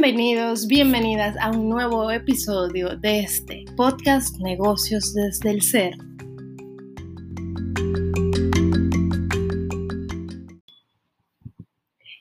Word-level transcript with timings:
Bienvenidos, 0.00 0.68
bienvenidas 0.68 1.36
a 1.40 1.50
un 1.50 1.68
nuevo 1.68 2.08
episodio 2.08 2.96
de 2.98 3.18
este 3.18 3.64
podcast 3.76 4.36
Negocios 4.38 5.12
desde 5.12 5.50
el 5.50 5.60
Ser. 5.60 5.96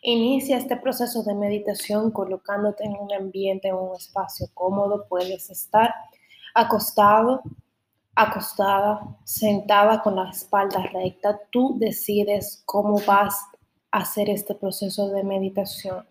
Inicia 0.01 0.57
este 0.57 0.75
proceso 0.77 1.21
de 1.21 1.35
meditación 1.35 2.09
colocándote 2.09 2.83
en 2.83 2.95
un 2.99 3.13
ambiente, 3.13 3.67
en 3.67 3.75
un 3.75 3.95
espacio 3.95 4.47
cómodo. 4.55 5.05
Puedes 5.07 5.51
estar 5.51 5.93
acostado, 6.55 7.43
acostada, 8.15 9.01
sentada 9.23 10.01
con 10.01 10.15
la 10.15 10.31
espalda 10.31 10.81
recta. 10.91 11.39
Tú 11.51 11.77
decides 11.77 12.63
cómo 12.65 12.99
vas 13.05 13.35
a 13.91 13.99
hacer 13.99 14.31
este 14.31 14.55
proceso 14.55 15.09
de 15.09 15.23
meditación. 15.23 16.03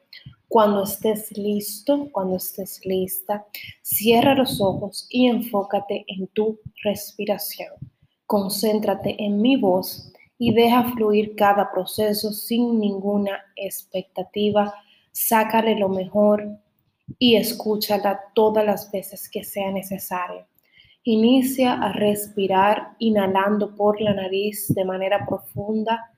Cuando 0.48 0.84
estés 0.84 1.36
listo, 1.36 2.08
cuando 2.12 2.36
estés 2.36 2.80
lista, 2.84 3.44
cierra 3.82 4.34
los 4.34 4.60
ojos 4.60 5.06
y 5.10 5.26
enfócate 5.26 6.04
en 6.06 6.28
tu 6.28 6.60
respiración. 6.84 7.72
Concéntrate 8.26 9.16
en 9.18 9.42
mi 9.42 9.56
voz 9.56 10.12
y 10.38 10.52
deja 10.52 10.92
fluir 10.92 11.34
cada 11.34 11.70
proceso 11.72 12.32
sin 12.32 12.78
ninguna 12.78 13.40
expectativa. 13.56 14.72
Sácale 15.12 15.76
lo 15.76 15.88
mejor 15.88 16.46
y 17.18 17.36
escúchala 17.36 18.20
todas 18.34 18.64
las 18.64 18.90
veces 18.90 19.28
que 19.28 19.42
sea 19.42 19.70
necesario. 19.72 20.46
Inicia 21.02 21.74
a 21.74 21.92
respirar 21.92 22.94
inhalando 22.98 23.74
por 23.74 24.00
la 24.00 24.14
nariz 24.14 24.72
de 24.74 24.84
manera 24.84 25.24
profunda 25.26 26.12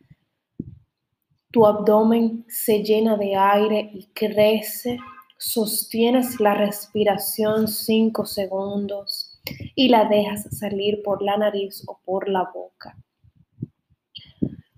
tu 1.51 1.67
abdomen 1.67 2.45
se 2.49 2.83
llena 2.83 3.17
de 3.17 3.35
aire 3.35 3.91
y 3.93 4.07
crece. 4.13 4.99
Sostienes 5.39 6.41
la 6.41 6.55
respiración 6.55 7.69
5 7.69 8.27
segundos 8.27 9.41
y 9.75 9.89
la 9.89 10.05
dejas 10.05 10.49
salir 10.51 11.03
por 11.03 11.23
la 11.23 11.37
nariz 11.37 11.85
o 11.87 12.01
por 12.05 12.29
la 12.29 12.51
boca. 12.53 12.97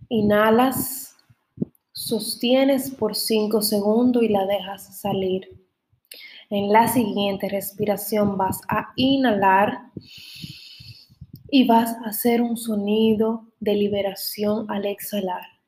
Inhalas, 0.09 1.17
sostienes 1.93 2.91
por 2.91 3.17
5 3.17 3.63
segundos 3.63 4.23
y 4.23 4.29
la 4.29 4.47
dejas 4.47 5.01
salir. 5.01 5.49
En 6.51 6.73
la 6.73 6.89
siguiente 6.89 7.49
respiración 7.49 8.37
vas 8.37 8.61
a 8.69 8.93
inhalar 8.97 9.91
y 11.51 11.67
vas 11.67 11.95
a 12.05 12.11
hacer 12.11 12.43
un 12.43 12.57
sonido 12.57 13.47
de 13.61 13.75
liberación 13.75 14.71
al 14.71 14.85
exhalar. 14.85 15.60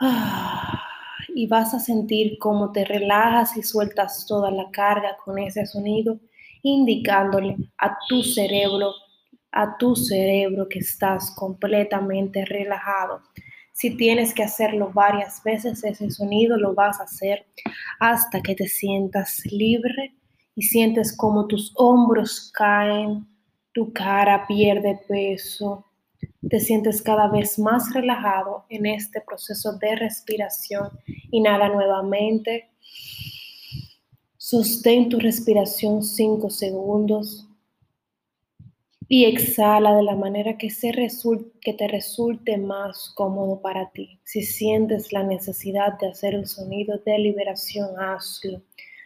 Y 1.34 1.46
vas 1.46 1.74
a 1.74 1.78
sentir 1.78 2.38
cómo 2.38 2.72
te 2.72 2.84
relajas 2.84 3.56
y 3.56 3.62
sueltas 3.62 4.26
toda 4.26 4.50
la 4.50 4.70
carga 4.70 5.16
con 5.24 5.38
ese 5.38 5.64
sonido, 5.64 6.18
indicándole 6.62 7.56
a 7.78 7.96
tu 8.08 8.22
cerebro, 8.22 8.92
a 9.52 9.76
tu 9.78 9.94
cerebro 9.94 10.68
que 10.68 10.80
estás 10.80 11.30
completamente 11.36 12.44
relajado. 12.44 13.20
Si 13.72 13.96
tienes 13.96 14.34
que 14.34 14.42
hacerlo 14.42 14.90
varias 14.92 15.42
veces, 15.44 15.84
ese 15.84 16.10
sonido 16.10 16.56
lo 16.58 16.74
vas 16.74 17.00
a 17.00 17.04
hacer 17.04 17.46
hasta 18.00 18.42
que 18.42 18.54
te 18.54 18.66
sientas 18.66 19.42
libre 19.50 20.14
y 20.54 20.62
sientes 20.62 21.16
como 21.16 21.46
tus 21.46 21.72
hombros 21.76 22.50
caen, 22.52 23.26
tu 23.72 23.92
cara 23.92 24.46
pierde 24.46 25.00
peso, 25.08 25.86
te 26.50 26.58
sientes 26.58 27.00
cada 27.00 27.28
vez 27.28 27.58
más 27.58 27.94
relajado 27.94 28.64
en 28.68 28.84
este 28.86 29.20
proceso 29.20 29.78
de 29.78 29.94
respiración. 29.94 30.90
Inhala 31.30 31.68
nuevamente. 31.68 32.70
Sostén 34.36 35.08
tu 35.08 35.20
respiración 35.20 36.02
5 36.02 36.50
segundos 36.50 37.46
y 39.06 39.26
exhala 39.26 39.94
de 39.94 40.02
la 40.02 40.16
manera 40.16 40.58
que, 40.58 40.70
se 40.70 40.92
que 41.60 41.72
te 41.72 41.88
resulte 41.88 42.58
más 42.58 43.12
cómodo 43.14 43.60
para 43.60 43.90
ti. 43.90 44.18
Si 44.24 44.42
sientes 44.42 45.12
la 45.12 45.22
necesidad 45.22 45.98
de 46.00 46.08
hacer 46.08 46.34
el 46.34 46.46
sonido 46.46 46.98
de 46.98 47.18
liberación, 47.18 47.90
hazlo. 47.98 48.60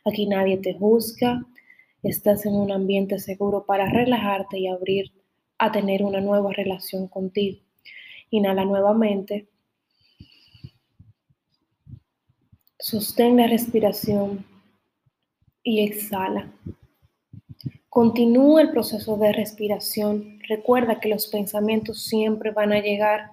Aquí 0.07 0.27
nadie 0.27 0.57
te 0.59 0.75
juzga. 0.75 1.45
Estás 2.03 2.47
en 2.47 2.55
un 2.55 2.73
ambiente 2.73 3.19
seguro 3.19 3.65
para 3.67 3.87
relajarte 3.91 4.59
y 4.59 4.67
abrir 4.67 5.11
a 5.65 5.73
tener 5.73 6.03
una 6.03 6.21
nueva 6.21 6.53
relación 6.53 7.09
contigo. 7.09 7.59
Inhala 8.31 8.65
nuevamente. 8.65 9.49
Sostén 12.79 13.37
la 13.37 13.47
respiración 13.47 14.45
y 15.63 15.81
exhala. 15.81 16.53
Continúa 17.89 18.61
el 18.61 18.71
proceso 18.71 19.17
de 19.17 19.33
respiración. 19.33 20.39
Recuerda 20.49 21.01
que 21.01 21.09
los 21.09 21.29
pensamientos 21.29 22.05
siempre 22.05 22.51
van 22.51 22.73
a 22.73 22.81
llegar 22.81 23.31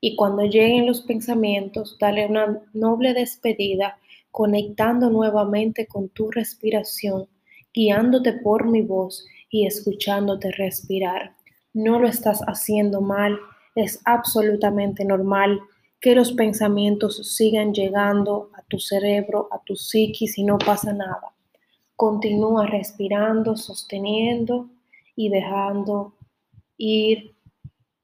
y 0.00 0.16
cuando 0.16 0.44
lleguen 0.44 0.86
los 0.86 1.02
pensamientos, 1.02 1.96
dale 1.98 2.26
una 2.26 2.60
noble 2.72 3.14
despedida 3.14 3.98
conectando 4.30 5.10
nuevamente 5.10 5.86
con 5.86 6.08
tu 6.08 6.30
respiración, 6.30 7.28
guiándote 7.72 8.32
por 8.32 8.66
mi 8.66 8.82
voz 8.82 9.26
y 9.48 9.66
escuchándote 9.66 10.50
respirar 10.52 11.36
no 11.72 11.98
lo 11.98 12.08
estás 12.08 12.40
haciendo 12.46 13.00
mal, 13.00 13.38
es 13.74 14.00
absolutamente 14.04 15.04
normal 15.04 15.60
que 16.00 16.14
los 16.14 16.32
pensamientos 16.32 17.34
sigan 17.36 17.74
llegando 17.74 18.50
a 18.54 18.62
tu 18.62 18.78
cerebro, 18.78 19.48
a 19.52 19.62
tu 19.62 19.76
psiquis 19.76 20.38
y 20.38 20.44
no 20.44 20.58
pasa 20.58 20.92
nada. 20.92 21.34
Continúa 21.94 22.66
respirando, 22.66 23.56
sosteniendo 23.56 24.70
y 25.14 25.28
dejando 25.28 26.14
ir 26.78 27.34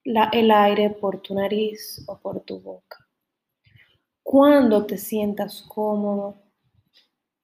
el 0.04 0.50
aire 0.50 0.90
por 0.90 1.20
tu 1.20 1.34
nariz 1.34 2.04
o 2.06 2.18
por 2.18 2.40
tu 2.40 2.60
boca. 2.60 2.98
Cuando 4.22 4.84
te 4.84 4.98
sientas 4.98 5.62
cómodo, 5.62 6.36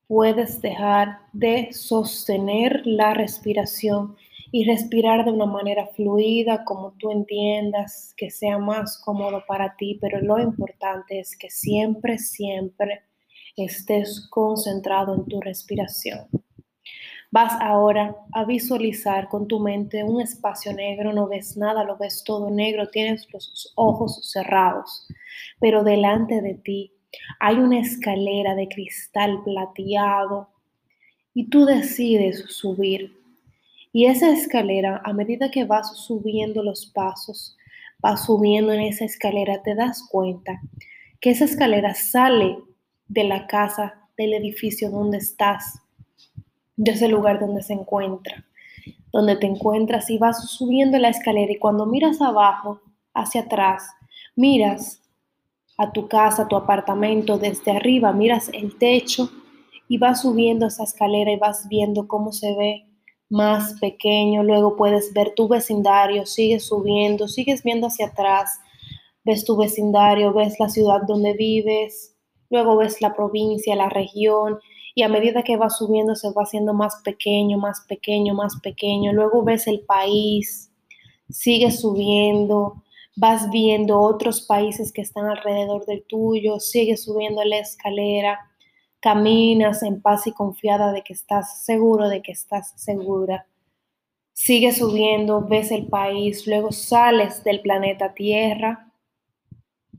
puedes 0.06 0.60
dejar 0.60 1.20
de 1.32 1.72
sostener 1.72 2.82
la 2.84 3.14
respiración 3.14 4.16
y 4.54 4.64
respirar 4.64 5.24
de 5.24 5.32
una 5.32 5.46
manera 5.46 5.86
fluida, 5.86 6.62
como 6.64 6.92
tú 6.98 7.10
entiendas, 7.10 8.12
que 8.18 8.30
sea 8.30 8.58
más 8.58 8.98
cómodo 8.98 9.42
para 9.48 9.74
ti, 9.76 9.98
pero 9.98 10.20
lo 10.20 10.38
importante 10.38 11.18
es 11.18 11.36
que 11.38 11.48
siempre, 11.48 12.18
siempre 12.18 13.00
estés 13.56 14.28
concentrado 14.28 15.14
en 15.14 15.24
tu 15.24 15.40
respiración. 15.40 16.28
Vas 17.30 17.54
ahora 17.62 18.14
a 18.32 18.44
visualizar 18.44 19.30
con 19.30 19.48
tu 19.48 19.58
mente 19.58 20.04
un 20.04 20.20
espacio 20.20 20.74
negro, 20.74 21.14
no 21.14 21.28
ves 21.28 21.56
nada, 21.56 21.82
lo 21.82 21.96
ves 21.96 22.22
todo 22.22 22.50
negro, 22.50 22.90
tienes 22.90 23.26
los 23.32 23.72
ojos 23.74 24.30
cerrados, 24.30 25.08
pero 25.60 25.82
delante 25.82 26.42
de 26.42 26.54
ti 26.54 26.92
hay 27.40 27.56
una 27.56 27.80
escalera 27.80 28.54
de 28.54 28.68
cristal 28.68 29.42
plateado 29.44 30.50
y 31.32 31.48
tú 31.48 31.64
decides 31.64 32.44
subir 32.48 33.21
y 33.92 34.06
esa 34.06 34.30
escalera, 34.30 35.02
a 35.04 35.12
medida 35.12 35.50
que 35.50 35.64
vas 35.64 35.96
subiendo 36.06 36.62
los 36.62 36.86
pasos, 36.86 37.56
vas 37.98 38.24
subiendo 38.24 38.72
en 38.72 38.80
esa 38.80 39.04
escalera, 39.04 39.62
te 39.62 39.74
das 39.74 40.02
cuenta 40.10 40.60
que 41.20 41.30
esa 41.30 41.44
escalera 41.44 41.94
sale 41.94 42.58
de 43.08 43.24
la 43.24 43.46
casa, 43.46 44.08
del 44.16 44.32
edificio 44.32 44.90
donde 44.90 45.18
estás, 45.18 45.78
de 46.76 46.92
ese 46.92 47.08
lugar 47.08 47.38
donde 47.38 47.62
se 47.62 47.74
encuentra, 47.74 48.46
donde 49.12 49.36
te 49.36 49.46
encuentras 49.46 50.08
y 50.08 50.16
vas 50.16 50.50
subiendo 50.50 50.98
la 50.98 51.10
escalera. 51.10 51.52
Y 51.52 51.58
cuando 51.58 51.86
miras 51.86 52.20
abajo, 52.22 52.80
hacia 53.14 53.42
atrás, 53.42 53.84
miras 54.34 55.02
a 55.76 55.92
tu 55.92 56.08
casa, 56.08 56.44
a 56.44 56.48
tu 56.48 56.56
apartamento 56.56 57.38
desde 57.38 57.72
arriba, 57.72 58.12
miras 58.12 58.48
el 58.54 58.78
techo 58.78 59.30
y 59.86 59.98
vas 59.98 60.22
subiendo 60.22 60.66
esa 60.66 60.84
escalera 60.84 61.30
y 61.30 61.36
vas 61.36 61.68
viendo 61.68 62.08
cómo 62.08 62.32
se 62.32 62.54
ve 62.56 62.86
más 63.32 63.80
pequeño, 63.80 64.42
luego 64.42 64.76
puedes 64.76 65.14
ver 65.14 65.32
tu 65.34 65.48
vecindario, 65.48 66.26
sigues 66.26 66.66
subiendo, 66.66 67.26
sigues 67.28 67.62
viendo 67.62 67.86
hacia 67.86 68.08
atrás, 68.08 68.60
ves 69.24 69.46
tu 69.46 69.56
vecindario, 69.56 70.34
ves 70.34 70.60
la 70.60 70.68
ciudad 70.68 71.00
donde 71.08 71.32
vives, 71.32 72.14
luego 72.50 72.76
ves 72.76 73.00
la 73.00 73.14
provincia, 73.14 73.74
la 73.74 73.88
región, 73.88 74.58
y 74.94 75.02
a 75.02 75.08
medida 75.08 75.42
que 75.42 75.56
vas 75.56 75.78
subiendo 75.78 76.14
se 76.14 76.30
va 76.32 76.42
haciendo 76.42 76.74
más 76.74 76.96
pequeño, 77.02 77.56
más 77.56 77.80
pequeño, 77.88 78.34
más 78.34 78.60
pequeño, 78.62 79.14
luego 79.14 79.42
ves 79.42 79.66
el 79.66 79.80
país, 79.80 80.70
sigues 81.30 81.80
subiendo, 81.80 82.82
vas 83.16 83.50
viendo 83.50 83.98
otros 83.98 84.42
países 84.42 84.92
que 84.92 85.00
están 85.00 85.24
alrededor 85.24 85.86
del 85.86 86.04
tuyo, 86.04 86.60
sigues 86.60 87.04
subiendo 87.04 87.42
la 87.44 87.60
escalera 87.60 88.51
caminas 89.02 89.82
en 89.82 90.00
paz 90.00 90.28
y 90.28 90.32
confiada 90.32 90.92
de 90.92 91.02
que 91.02 91.12
estás 91.12 91.64
seguro, 91.64 92.08
de 92.08 92.22
que 92.22 92.30
estás 92.30 92.72
segura. 92.76 93.46
Sigues 94.32 94.78
subiendo, 94.78 95.42
ves 95.42 95.72
el 95.72 95.88
país, 95.88 96.46
luego 96.46 96.70
sales 96.70 97.42
del 97.42 97.60
planeta 97.60 98.14
Tierra 98.14 98.92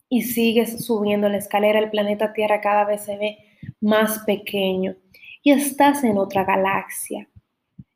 y 0.07 0.21
sigues 0.23 0.85
subiendo 0.85 1.27
la 1.27 1.37
escalera. 1.37 1.79
El 1.79 1.89
planeta 1.89 2.31
Tierra 2.31 2.61
cada 2.61 2.85
vez 2.85 3.03
se 3.03 3.17
ve 3.17 3.37
más 3.81 4.19
pequeño 4.19 4.95
y 5.43 5.51
estás 5.51 6.05
en 6.05 6.17
otra 6.17 6.45
galaxia. 6.45 7.27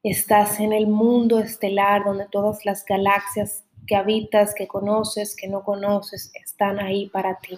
Estás 0.04 0.60
en 0.60 0.74
el 0.74 0.88
mundo 0.88 1.40
estelar 1.40 2.04
donde 2.04 2.28
todas 2.30 2.66
las 2.66 2.84
galaxias 2.84 3.64
que 3.88 3.96
habitas, 3.96 4.54
que 4.54 4.68
conoces, 4.68 5.38
que 5.38 5.48
no 5.48 5.64
conoces, 5.64 6.32
están 6.36 6.80
ahí 6.80 7.08
para 7.08 7.40
ti. 7.40 7.58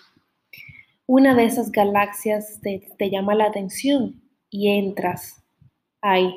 Una 1.11 1.33
de 1.33 1.45
esas 1.45 1.71
galaxias 1.71 2.59
te, 2.61 2.87
te 2.99 3.09
llama 3.09 3.33
la 3.33 3.45
atención 3.45 4.21
y 4.51 4.69
entras 4.77 5.43
ahí. 6.01 6.31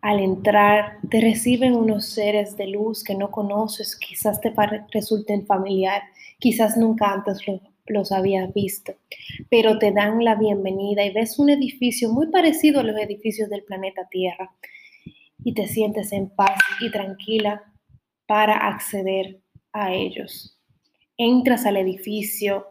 Al 0.00 0.18
entrar, 0.18 0.96
te 1.10 1.20
reciben 1.20 1.74
unos 1.74 2.06
seres 2.06 2.56
de 2.56 2.68
luz 2.68 3.04
que 3.04 3.14
no 3.14 3.30
conoces, 3.30 3.98
quizás 3.98 4.40
te 4.40 4.50
resulten 4.94 5.44
familiar, 5.44 6.00
quizás 6.38 6.78
nunca 6.78 7.12
antes 7.12 7.40
los 7.84 8.12
habías 8.12 8.50
visto, 8.54 8.94
pero 9.50 9.78
te 9.78 9.92
dan 9.92 10.24
la 10.24 10.36
bienvenida 10.36 11.04
y 11.04 11.12
ves 11.12 11.38
un 11.38 11.50
edificio 11.50 12.10
muy 12.10 12.28
parecido 12.28 12.80
a 12.80 12.84
los 12.84 12.98
edificios 12.98 13.50
del 13.50 13.64
planeta 13.64 14.08
Tierra 14.10 14.54
y 15.44 15.52
te 15.52 15.68
sientes 15.68 16.12
en 16.12 16.30
paz 16.30 16.58
y 16.80 16.90
tranquila 16.90 17.62
para 18.26 18.54
acceder 18.56 19.42
a 19.74 19.92
ellos. 19.92 20.58
Entras 21.18 21.66
al 21.66 21.76
edificio, 21.76 22.69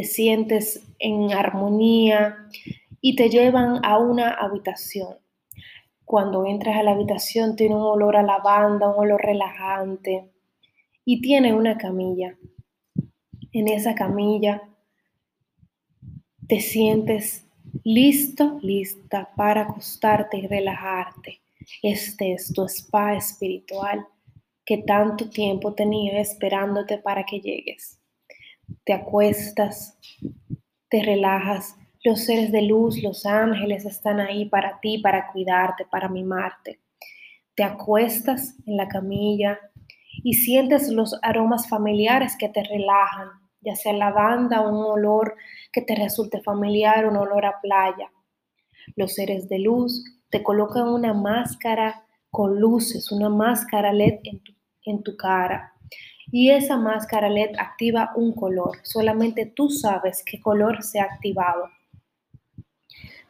te 0.00 0.06
sientes 0.06 0.82
en 0.98 1.30
armonía 1.34 2.48
y 3.02 3.16
te 3.16 3.28
llevan 3.28 3.84
a 3.84 3.98
una 3.98 4.30
habitación 4.30 5.18
cuando 6.06 6.46
entras 6.46 6.78
a 6.78 6.82
la 6.82 6.92
habitación 6.92 7.54
tiene 7.54 7.74
un 7.74 7.82
olor 7.82 8.16
a 8.16 8.22
lavanda, 8.22 8.88
un 8.88 8.98
olor 8.98 9.20
relajante 9.20 10.30
y 11.04 11.20
tiene 11.20 11.52
una 11.52 11.76
camilla. 11.76 12.34
En 13.52 13.68
esa 13.68 13.94
camilla 13.94 14.62
te 16.48 16.60
sientes 16.60 17.46
listo, 17.84 18.58
lista 18.62 19.30
para 19.36 19.64
acostarte 19.64 20.38
y 20.38 20.46
relajarte. 20.46 21.42
Este 21.82 22.32
es 22.32 22.54
tu 22.54 22.64
spa 22.64 23.16
espiritual 23.16 24.06
que 24.64 24.78
tanto 24.78 25.28
tiempo 25.28 25.74
tenía 25.74 26.20
esperándote 26.20 26.96
para 26.96 27.24
que 27.24 27.38
llegues. 27.40 27.99
Te 28.84 28.92
acuestas, 28.92 29.98
te 30.88 31.02
relajas 31.02 31.76
los 32.02 32.24
seres 32.24 32.50
de 32.50 32.62
luz, 32.62 33.02
los 33.02 33.26
ángeles 33.26 33.84
están 33.84 34.20
ahí 34.20 34.46
para 34.46 34.80
ti, 34.80 34.98
para 34.98 35.30
cuidarte, 35.32 35.84
para 35.90 36.08
mimarte. 36.08 36.80
Te 37.54 37.62
acuestas 37.62 38.56
en 38.66 38.78
la 38.78 38.88
camilla 38.88 39.58
y 40.22 40.34
sientes 40.34 40.88
los 40.88 41.18
aromas 41.22 41.68
familiares 41.68 42.36
que 42.38 42.48
te 42.48 42.62
relajan, 42.62 43.28
ya 43.60 43.76
sea 43.76 43.92
lavanda, 43.92 44.62
un 44.62 44.82
olor 44.82 45.36
que 45.72 45.82
te 45.82 45.94
resulte 45.94 46.40
familiar, 46.40 47.06
un 47.06 47.16
olor 47.16 47.44
a 47.44 47.60
playa. 47.60 48.10
Los 48.96 49.14
seres 49.14 49.48
de 49.50 49.58
luz 49.58 50.02
te 50.30 50.42
colocan 50.42 50.88
una 50.88 51.12
máscara 51.12 52.06
con 52.30 52.58
luces, 52.58 53.12
una 53.12 53.28
máscara 53.28 53.92
LED 53.92 54.20
en 54.24 54.40
tu, 54.40 54.52
en 54.86 55.02
tu 55.02 55.16
cara. 55.16 55.74
Y 56.32 56.50
esa 56.50 56.76
máscara 56.76 57.28
LED 57.28 57.56
activa 57.58 58.12
un 58.14 58.32
color. 58.32 58.78
Solamente 58.82 59.46
tú 59.46 59.68
sabes 59.68 60.22
qué 60.24 60.40
color 60.40 60.82
se 60.82 61.00
ha 61.00 61.04
activado. 61.04 61.68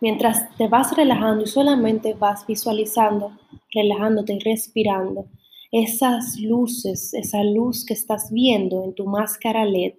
Mientras 0.00 0.54
te 0.56 0.68
vas 0.68 0.96
relajando 0.96 1.44
y 1.44 1.46
solamente 1.46 2.14
vas 2.14 2.46
visualizando, 2.46 3.38
relajándote 3.72 4.34
y 4.34 4.38
respirando, 4.38 5.26
esas 5.72 6.38
luces, 6.40 7.14
esa 7.14 7.44
luz 7.44 7.84
que 7.84 7.94
estás 7.94 8.30
viendo 8.32 8.82
en 8.82 8.94
tu 8.94 9.06
máscara 9.06 9.64
LED, 9.64 9.94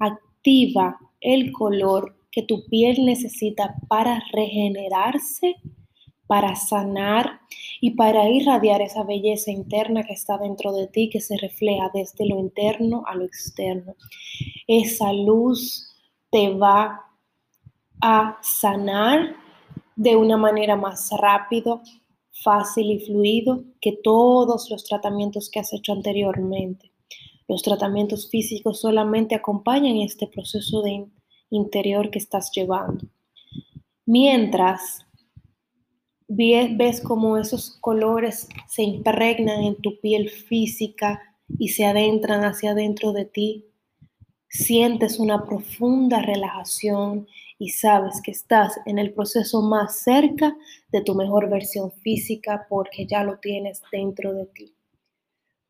activa 0.00 0.98
el 1.20 1.52
color 1.52 2.16
que 2.30 2.42
tu 2.42 2.64
piel 2.66 3.04
necesita 3.04 3.76
para 3.88 4.22
regenerarse, 4.32 5.56
para 6.26 6.54
sanar 6.56 7.40
y 7.80 7.92
para 7.92 8.28
irradiar 8.28 8.80
esa 8.80 9.02
belleza 9.02 9.50
interna 9.50 10.04
que 10.04 10.12
está 10.12 10.38
dentro 10.38 10.72
de 10.72 10.86
ti, 10.86 11.10
que 11.10 11.20
se 11.20 11.36
refleja 11.36 11.90
desde 11.92 12.26
lo 12.26 12.38
interno 12.38 13.04
a 13.06 13.14
lo 13.14 13.24
externo. 13.24 13.96
Esa 14.66 15.12
luz 15.12 15.92
te 16.30 16.54
va 16.54 17.00
a 18.00 18.38
sanar 18.42 19.36
de 19.96 20.16
una 20.16 20.36
manera 20.36 20.76
más 20.76 21.10
rápido, 21.10 21.82
fácil 22.30 22.90
y 22.90 23.00
fluido 23.00 23.64
que 23.80 23.98
todos 24.02 24.70
los 24.70 24.84
tratamientos 24.84 25.50
que 25.50 25.60
has 25.60 25.72
hecho 25.72 25.92
anteriormente. 25.92 26.90
Los 27.46 27.62
tratamientos 27.62 28.30
físicos 28.30 28.80
solamente 28.80 29.34
acompañan 29.34 29.98
este 29.98 30.26
proceso 30.26 30.82
de 30.82 31.06
interior 31.50 32.10
que 32.10 32.18
estás 32.18 32.50
llevando. 32.54 33.06
Mientras 34.06 35.06
ves 36.34 37.00
cómo 37.00 37.36
esos 37.36 37.76
colores 37.80 38.48
se 38.66 38.82
impregnan 38.82 39.62
en 39.62 39.76
tu 39.76 40.00
piel 40.00 40.30
física 40.30 41.20
y 41.58 41.68
se 41.68 41.84
adentran 41.84 42.44
hacia 42.44 42.72
adentro 42.72 43.12
de 43.12 43.26
ti, 43.26 43.66
sientes 44.48 45.18
una 45.18 45.44
profunda 45.44 46.20
relajación 46.20 47.26
y 47.58 47.70
sabes 47.70 48.20
que 48.22 48.30
estás 48.30 48.78
en 48.86 48.98
el 48.98 49.12
proceso 49.12 49.62
más 49.62 49.98
cerca 50.00 50.56
de 50.90 51.02
tu 51.02 51.14
mejor 51.14 51.50
versión 51.50 51.92
física 51.92 52.66
porque 52.68 53.06
ya 53.06 53.24
lo 53.24 53.38
tienes 53.38 53.82
dentro 53.92 54.32
de 54.32 54.46
ti. 54.46 54.74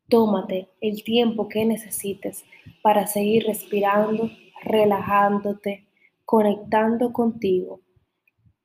Tómate 0.09 0.69
el 0.81 1.03
tiempo 1.03 1.47
que 1.49 1.65
necesites 1.65 2.43
para 2.81 3.07
seguir 3.07 3.45
respirando, 3.45 4.29
relajándote, 4.63 5.87
conectando 6.25 7.11
contigo, 7.11 7.81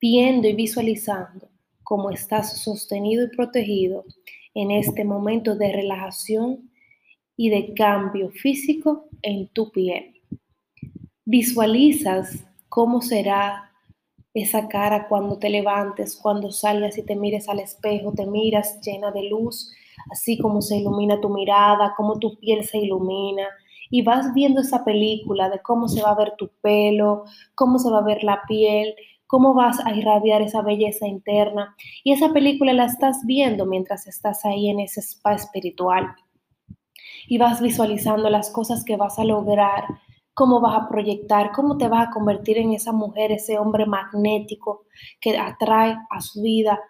viendo 0.01 0.49
y 0.49 0.55
visualizando 0.55 1.49
cómo 1.89 2.11
estás 2.11 2.61
sostenido 2.61 3.25
y 3.25 3.35
protegido 3.35 4.05
en 4.53 4.71
este 4.71 5.07
momento 5.07 5.55
de 5.55 5.73
relajación 5.73 6.71
y 7.35 7.49
de 7.49 7.73
cambio 7.73 8.29
físico 8.29 9.07
en 9.23 9.49
tu 9.49 9.73
piel. 9.73 10.21
Visualizas 11.25 12.45
cómo 12.69 13.01
será 13.01 13.73
esa 14.35 14.69
cara 14.69 15.09
cuando 15.09 15.39
te 15.39 15.49
levantes, 15.49 16.15
cuando 16.15 16.53
salgas 16.53 16.99
y 16.99 17.05
te 17.05 17.17
mires 17.17 17.49
al 17.49 17.61
espejo, 17.61 18.13
te 18.13 18.27
miras 18.27 18.83
llena 18.83 19.11
de 19.11 19.23
luz, 19.23 19.73
así 20.11 20.37
como 20.37 20.61
se 20.61 20.77
ilumina 20.77 21.19
tu 21.23 21.31
mirada, 21.31 21.95
cómo 21.97 22.19
tu 22.19 22.39
piel 22.39 22.67
se 22.67 22.77
ilumina. 22.77 23.47
Y 23.89 24.03
vas 24.03 24.35
viendo 24.35 24.61
esa 24.61 24.85
película 24.85 25.49
de 25.49 25.63
cómo 25.63 25.89
se 25.89 26.03
va 26.03 26.11
a 26.11 26.19
ver 26.19 26.35
tu 26.37 26.51
pelo, 26.61 27.25
cómo 27.55 27.79
se 27.79 27.91
va 27.91 28.01
a 28.01 28.05
ver 28.05 28.23
la 28.25 28.43
piel, 28.47 28.95
cómo 29.29 29.55
vas 29.55 29.79
a 29.87 29.95
irradiar 29.95 30.43
esa 30.43 30.63
belleza 30.63 31.07
interna. 31.07 31.77
Y 32.03 32.13
esa 32.13 32.33
película 32.33 32.73
la 32.73 32.87
estás 32.87 33.25
viendo 33.25 33.67
mientras 33.67 34.09
estás 34.09 34.45
ahí 34.45 34.69
en 34.69 34.81
ese 34.81 35.01
spa 35.01 35.35
espiritual. 35.35 36.17
Y 37.29 37.39
vas 37.39 37.61
visualizando 37.61 38.29
las 38.31 38.51
cosas 38.51 38.85
que 38.85 38.97
vas 38.97 39.19
a 39.21 39.25
lograr 39.25 39.85
cómo 40.39 40.61
vas 40.61 40.81
a 40.81 40.89
proyectar, 40.89 41.51
cómo 41.53 41.77
te 41.77 41.89
vas 41.89 42.09
a 42.09 42.11
convertir 42.11 42.59
en 42.59 42.73
esa 42.73 42.93
mujer, 42.93 43.33
ese 43.33 43.59
hombre 43.59 43.87
magnético 43.87 44.87
que 45.21 45.37
atrae 45.37 45.97
a 46.11 46.21
su 46.21 46.43
vida 46.43 46.81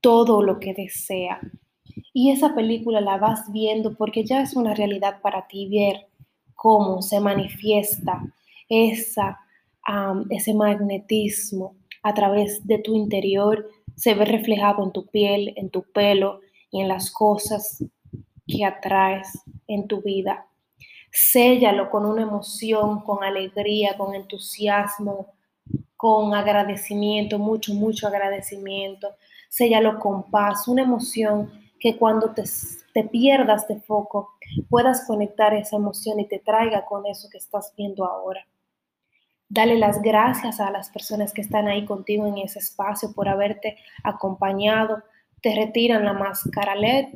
todo 0.00 0.42
lo 0.42 0.60
que 0.60 0.74
desea. 0.74 1.40
Y 2.12 2.30
esa 2.30 2.54
película 2.54 3.00
la 3.00 3.16
vas 3.16 3.50
viendo 3.50 3.96
porque 3.96 4.24
ya 4.24 4.42
es 4.42 4.54
una 4.54 4.74
realidad 4.74 5.20
para 5.20 5.46
ti 5.46 5.68
ver 5.68 6.06
cómo 6.54 7.02
se 7.02 7.18
manifiesta 7.18 8.22
esa, 8.68 9.40
ese 10.30 10.54
magnetismo 10.54 11.76
a 12.02 12.14
través 12.14 12.66
de 12.66 12.78
tu 12.78 12.94
interior, 12.94 13.68
se 13.96 14.14
ve 14.14 14.24
reflejado 14.24 14.84
en 14.84 14.92
tu 14.92 15.06
piel, 15.06 15.54
en 15.56 15.70
tu 15.70 15.82
pelo 15.92 16.40
y 16.70 16.80
en 16.80 16.88
las 16.88 17.10
cosas 17.10 17.84
que 18.46 18.64
atraes 18.64 19.28
en 19.66 19.86
tu 19.88 20.02
vida. 20.02 20.46
Séllalo 21.10 21.90
con 21.90 22.04
una 22.04 22.22
emoción, 22.22 23.00
con 23.02 23.24
alegría, 23.24 23.96
con 23.96 24.14
entusiasmo, 24.14 25.34
con 25.96 26.34
agradecimiento, 26.34 27.38
mucho, 27.38 27.72
mucho 27.74 28.06
agradecimiento. 28.06 29.08
Séllalo 29.48 29.98
con 29.98 30.30
paz, 30.30 30.68
una 30.68 30.82
emoción 30.82 31.50
que 31.80 31.96
cuando 31.96 32.34
te, 32.34 32.44
te 32.92 33.04
pierdas 33.04 33.66
de 33.68 33.80
foco 33.80 34.30
puedas 34.68 35.06
conectar 35.06 35.54
esa 35.54 35.76
emoción 35.76 36.20
y 36.20 36.28
te 36.28 36.38
traiga 36.38 36.84
con 36.84 37.06
eso 37.06 37.28
que 37.30 37.38
estás 37.38 37.72
viendo 37.76 38.04
ahora. 38.04 38.46
Dale 39.48 39.78
las 39.78 40.02
gracias 40.02 40.60
a 40.60 40.70
las 40.70 40.90
personas 40.90 41.32
que 41.32 41.40
están 41.40 41.68
ahí 41.68 41.84
contigo 41.84 42.26
en 42.26 42.38
ese 42.38 42.58
espacio 42.58 43.12
por 43.12 43.28
haberte 43.28 43.76
acompañado. 44.02 45.02
Te 45.40 45.54
retiran 45.54 46.04
la 46.04 46.12
máscara 46.12 46.74
LED, 46.74 47.06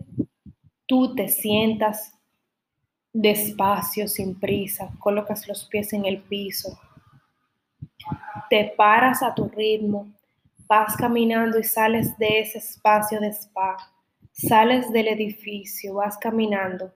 tú 0.87 1.15
te 1.15 1.29
sientas 1.29 2.15
Despacio, 3.13 4.07
sin 4.07 4.39
prisa, 4.39 4.93
colocas 5.01 5.49
los 5.49 5.65
pies 5.65 5.93
en 5.93 6.05
el 6.05 6.23
piso. 6.23 6.79
Te 8.49 8.73
paras 8.77 9.21
a 9.25 9.35
tu 9.35 9.49
ritmo, 9.49 10.07
vas 10.69 10.95
caminando 10.97 11.59
y 11.59 11.65
sales 11.65 12.17
de 12.19 12.41
ese 12.41 12.59
espacio 12.59 13.19
de 13.19 13.33
spa. 13.33 13.77
Sales 14.31 14.93
del 14.93 15.09
edificio, 15.09 15.95
vas 15.95 16.17
caminando 16.19 16.95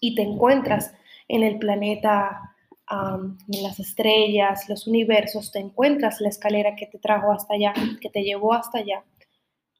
y 0.00 0.14
te 0.14 0.22
encuentras 0.22 0.94
en 1.26 1.42
el 1.42 1.58
planeta 1.58 2.54
las 2.88 3.80
estrellas, 3.80 4.68
los 4.68 4.86
universos, 4.86 5.50
te 5.50 5.58
encuentras 5.58 6.20
la 6.20 6.28
escalera 6.28 6.76
que 6.76 6.86
te 6.86 6.98
trajo 6.98 7.32
hasta 7.32 7.54
allá, 7.54 7.74
que 8.00 8.10
te 8.10 8.22
llevó 8.22 8.52
hasta 8.54 8.78
allá, 8.78 9.04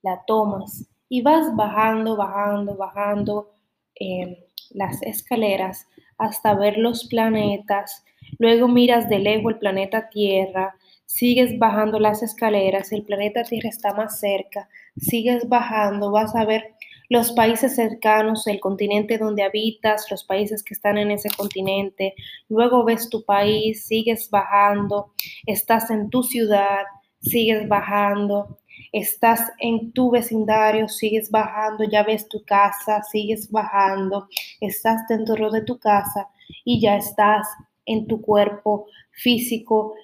la 0.02 0.22
tomas 0.26 0.86
y 1.08 1.22
vas 1.22 1.54
bajando, 1.54 2.16
bajando, 2.16 2.76
bajando 2.76 3.52
em, 3.94 4.36
las 4.70 5.02
escaleras 5.02 5.86
hasta 6.18 6.54
ver 6.54 6.78
los 6.78 7.06
planetas. 7.06 8.04
Luego 8.38 8.68
miras 8.68 9.08
de 9.08 9.18
lejos 9.20 9.52
el 9.52 9.58
planeta 9.58 10.08
Tierra, 10.08 10.74
sigues 11.04 11.58
bajando 11.58 12.00
las 12.00 12.22
escaleras, 12.22 12.92
el 12.92 13.04
planeta 13.04 13.44
Tierra 13.44 13.68
está 13.68 13.94
más 13.94 14.18
cerca, 14.18 14.68
sigues 14.96 15.48
bajando, 15.48 16.10
vas 16.10 16.34
a 16.34 16.44
ver 16.44 16.75
los 17.08 17.32
países 17.32 17.76
cercanos, 17.76 18.46
el 18.46 18.60
continente 18.60 19.18
donde 19.18 19.42
habitas, 19.42 20.10
los 20.10 20.24
países 20.24 20.62
que 20.62 20.74
están 20.74 20.98
en 20.98 21.10
ese 21.10 21.28
continente, 21.36 22.14
luego 22.48 22.84
ves 22.84 23.08
tu 23.08 23.24
país, 23.24 23.86
sigues 23.86 24.28
bajando, 24.30 25.12
estás 25.46 25.90
en 25.90 26.10
tu 26.10 26.22
ciudad, 26.22 26.84
sigues 27.20 27.68
bajando, 27.68 28.58
estás 28.92 29.52
en 29.58 29.92
tu 29.92 30.10
vecindario, 30.10 30.88
sigues 30.88 31.30
bajando, 31.30 31.84
ya 31.84 32.02
ves 32.02 32.28
tu 32.28 32.42
casa, 32.44 33.02
sigues 33.02 33.50
bajando, 33.50 34.28
estás 34.60 35.06
dentro 35.08 35.50
de 35.50 35.62
tu 35.62 35.78
casa 35.78 36.28
y 36.64 36.80
ya 36.80 36.96
estás 36.96 37.46
en 37.84 38.06
tu 38.06 38.20
cuerpo 38.20 38.86
físico, 39.12 39.94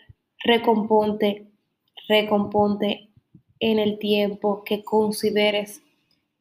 recomponte, 0.45 1.47
recomponte 2.09 3.11
en 3.61 3.79
el 3.79 3.99
tiempo 3.99 4.63
que 4.65 4.83
consideres 4.83 5.83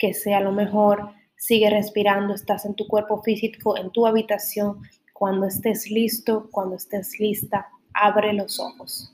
que 0.02 0.16
sea 0.16 0.40
lo 0.42 0.52
mejor. 0.52 1.14
Sigue 1.36 1.70
respirando, 1.70 2.34
estás 2.34 2.66
en 2.66 2.74
tu 2.74 2.88
cuerpo 2.88 3.22
físico, 3.22 3.78
en 3.78 3.92
tu 3.92 4.08
habitación. 4.08 4.82
Cuando 5.14 5.46
estés 5.46 5.92
listo, 5.92 6.50
cuando 6.52 6.76
estés 6.76 7.20
lista, 7.20 7.68
abre 7.94 8.34
los 8.34 8.60
ojos. 8.60 9.14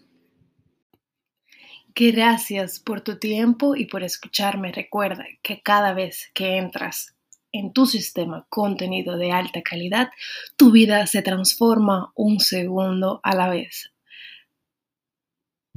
Gracias 1.94 2.80
por 2.80 3.02
tu 3.02 3.20
tiempo 3.20 3.76
y 3.76 3.88
por 3.88 4.02
escucharme. 4.02 4.72
Recuerda 4.72 5.26
que 5.44 5.62
cada 5.62 5.94
vez 5.94 6.32
que 6.34 6.56
entras 6.56 7.18
en 7.52 7.74
tu 7.74 7.86
sistema 7.86 8.46
contenido 8.50 9.18
de 9.18 9.34
alta 9.34 9.62
calidad, 9.64 10.10
tu 10.56 10.72
vida 10.72 11.06
se 11.06 11.22
transforma 11.22 12.14
un 12.16 12.40
segundo 12.40 13.20
a 13.24 13.36
la 13.36 13.50
vez. 13.50 13.92